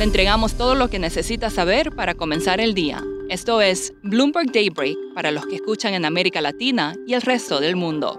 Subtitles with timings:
[0.00, 3.04] Le entregamos todo lo que necesita saber para comenzar el día.
[3.28, 7.76] Esto es Bloomberg Daybreak para los que escuchan en América Latina y el resto del
[7.76, 8.18] mundo.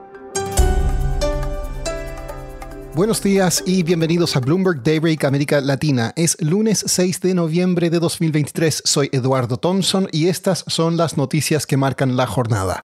[2.93, 6.13] Buenos días y bienvenidos a Bloomberg Daybreak América Latina.
[6.15, 8.83] Es lunes 6 de noviembre de 2023.
[8.85, 12.83] Soy Eduardo Thompson y estas son las noticias que marcan la jornada.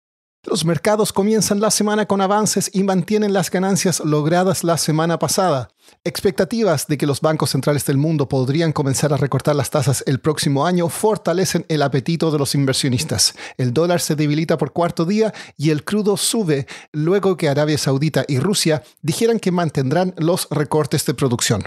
[0.46, 5.70] Los mercados comienzan la semana con avances y mantienen las ganancias logradas la semana pasada.
[6.04, 10.20] Expectativas de que los bancos centrales del mundo podrían comenzar a recortar las tasas el
[10.20, 13.34] próximo año fortalecen el apetito de los inversionistas.
[13.56, 18.26] El dólar se debilita por cuarto día y el crudo sube luego que Arabia Saudita
[18.28, 21.64] y Rusia dijeran que mantendrán los recortes de producción.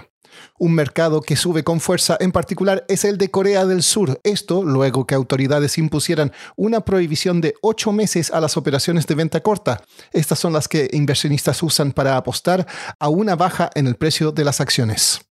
[0.57, 4.19] Un mercado que sube con fuerza en particular es el de Corea del Sur.
[4.23, 9.41] Esto luego que autoridades impusieran una prohibición de ocho meses a las operaciones de venta
[9.41, 9.81] corta.
[10.11, 12.65] Estas son las que inversionistas usan para apostar
[12.99, 15.26] a una baja en el precio de las acciones.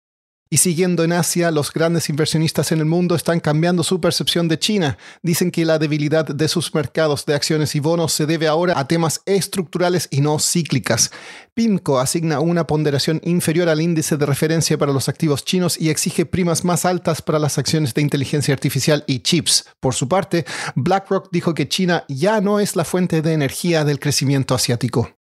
[0.48, 4.60] Y siguiendo en Asia, los grandes inversionistas en el mundo están cambiando su percepción de
[4.60, 4.98] China.
[5.24, 8.88] Dicen que la debilidad de sus mercados de acciones y bonos se debe ahora a
[8.88, 11.12] temas estructurales y no cíclicas.
[11.56, 16.28] PIMCO asigna una ponderación inferior al índice de referencia para los activos chinos y exige
[16.28, 19.66] primas más altas para las acciones de inteligencia artificial y chips.
[19.80, 24.00] Por su parte, BlackRock dijo que China ya no es la fuente de energía del
[24.00, 25.16] crecimiento asiático.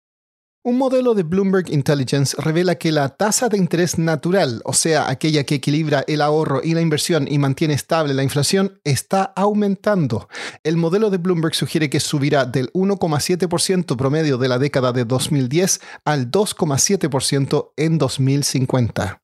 [0.64, 5.42] Un modelo de Bloomberg Intelligence revela que la tasa de interés natural, o sea, aquella
[5.42, 10.28] que equilibra el ahorro y la inversión y mantiene estable la inflación, está aumentando.
[10.62, 15.80] El modelo de Bloomberg sugiere que subirá del 1,7% promedio de la década de 2010
[16.04, 19.21] al 2,7% en 2050.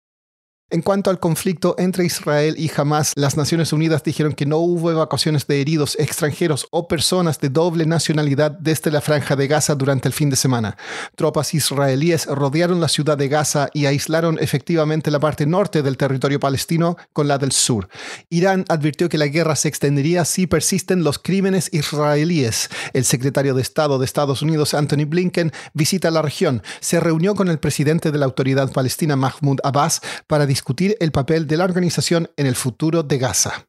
[0.71, 4.91] En cuanto al conflicto entre Israel y Hamas, las Naciones Unidas dijeron que no hubo
[4.91, 10.09] evacuaciones de heridos extranjeros o personas de doble nacionalidad desde la franja de Gaza durante
[10.09, 10.77] el fin de semana.
[11.17, 16.39] Tropas israelíes rodearon la ciudad de Gaza y aislaron efectivamente la parte norte del territorio
[16.39, 17.89] palestino con la del sur.
[18.29, 22.69] Irán advirtió que la guerra se extendería si persisten los crímenes israelíes.
[22.93, 26.62] El secretario de Estado de Estados Unidos, Anthony Blinken, visita la región.
[26.81, 31.47] Se reunió con el presidente de la autoridad palestina, Mahmoud Abbas, para discutir el papel
[31.47, 33.69] de la organización en el futuro de Gaza.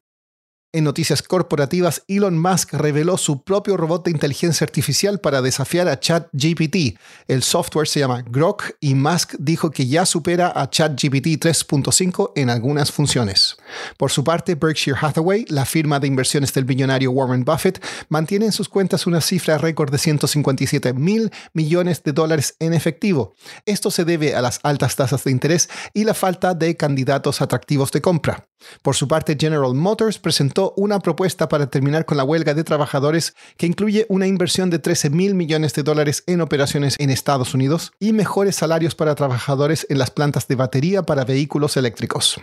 [0.72, 5.98] En noticias corporativas, Elon Musk reveló su propio robot de inteligencia artificial para desafiar a
[5.98, 6.96] ChatGPT.
[7.26, 12.50] El software se llama Grok y Musk dijo que ya supera a ChatGPT 3.5 en
[12.50, 13.56] algunas funciones.
[13.96, 18.52] Por su parte, Berkshire Hathaway, la firma de inversiones del billonario Warren Buffett, mantiene en
[18.52, 23.34] sus cuentas una cifra récord de 157 mil millones de dólares en efectivo.
[23.66, 27.90] Esto se debe a las altas tasas de interés y la falta de candidatos atractivos
[27.90, 28.49] de compra.
[28.82, 33.34] Por su parte, General Motors presentó una propuesta para terminar con la huelga de trabajadores
[33.56, 37.92] que incluye una inversión de 13 mil millones de dólares en operaciones en Estados Unidos
[37.98, 42.38] y mejores salarios para trabajadores en las plantas de batería para vehículos eléctricos.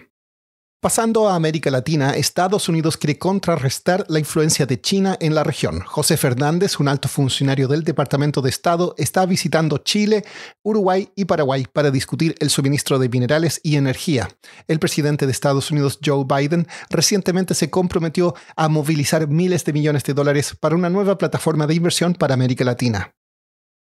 [0.80, 5.80] Pasando a América Latina, Estados Unidos quiere contrarrestar la influencia de China en la región.
[5.80, 10.24] José Fernández, un alto funcionario del Departamento de Estado, está visitando Chile,
[10.62, 14.30] Uruguay y Paraguay para discutir el suministro de minerales y energía.
[14.68, 20.04] El presidente de Estados Unidos, Joe Biden, recientemente se comprometió a movilizar miles de millones
[20.04, 23.16] de dólares para una nueva plataforma de inversión para América Latina.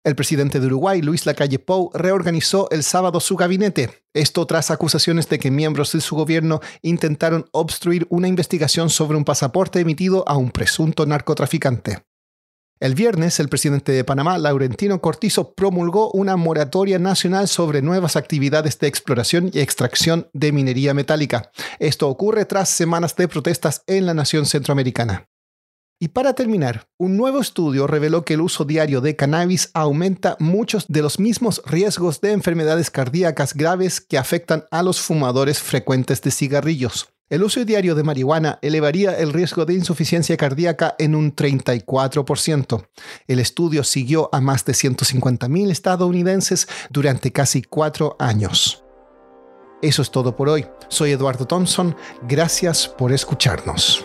[0.05, 4.05] El presidente de Uruguay, Luis Lacalle Pou, reorganizó el sábado su gabinete.
[4.13, 9.25] Esto tras acusaciones de que miembros de su gobierno intentaron obstruir una investigación sobre un
[9.25, 12.05] pasaporte emitido a un presunto narcotraficante.
[12.81, 18.79] El viernes, el presidente de Panamá, Laurentino Cortizo, promulgó una moratoria nacional sobre nuevas actividades
[18.81, 21.51] de exploración y extracción de minería metálica.
[21.79, 25.31] Esto ocurre tras semanas de protestas en la nación centroamericana.
[26.01, 30.87] Y para terminar, un nuevo estudio reveló que el uso diario de cannabis aumenta muchos
[30.89, 36.31] de los mismos riesgos de enfermedades cardíacas graves que afectan a los fumadores frecuentes de
[36.31, 37.09] cigarrillos.
[37.31, 42.87] El uso diario de marihuana elevaría el riesgo de insuficiencia cardíaca en un 34%.
[43.27, 48.85] El estudio siguió a más de 150.000 estadounidenses durante casi cuatro años.
[49.81, 50.67] Eso es todo por hoy.
[50.89, 51.97] Soy Eduardo Thompson.
[52.29, 54.05] Gracias por escucharnos.